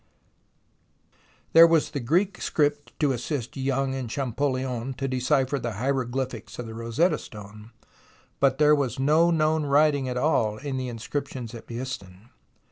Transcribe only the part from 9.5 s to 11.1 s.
writing at all in the